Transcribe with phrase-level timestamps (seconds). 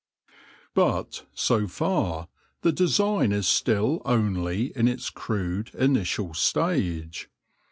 [0.73, 2.27] But, so far,
[2.63, 7.29] the design is still only in its crude, initial stage.